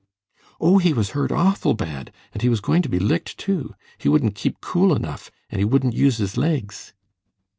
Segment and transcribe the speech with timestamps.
[0.59, 3.75] "Oh, he was hurt awful bad, and he was going to be licked, too.
[3.99, 6.95] He wouldn't keep cool enough, and he wouldn't use his legs."